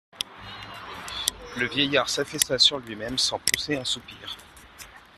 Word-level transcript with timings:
Le 1.59 1.67
vieillard 1.67 2.09
s'affaissa 2.09 2.57
sur 2.57 2.79
lui-même 2.79 3.19
sans 3.19 3.37
pousser 3.37 3.77
un 3.77 3.85
soupir. 3.85 4.35